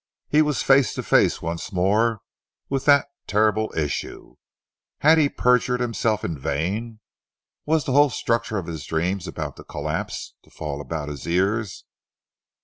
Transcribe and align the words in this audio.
He 0.29 0.41
was 0.41 0.63
face 0.63 0.95
to 0.95 1.03
face 1.03 1.43
once 1.43 1.71
more 1.71 2.21
with 2.69 2.85
that 2.85 3.05
terrible 3.27 3.71
issue. 3.77 4.33
Had 5.01 5.19
he 5.19 5.29
perjured 5.29 5.79
himself 5.79 6.25
in 6.25 6.39
vain? 6.39 7.01
Was 7.67 7.85
the 7.85 7.91
whole 7.91 8.09
structure 8.09 8.57
of 8.57 8.65
his 8.65 8.83
dreams 8.87 9.27
about 9.27 9.57
to 9.57 9.63
collapse, 9.63 10.33
to 10.41 10.49
fall 10.49 10.81
about 10.81 11.09
his 11.09 11.27
ears? 11.27 11.83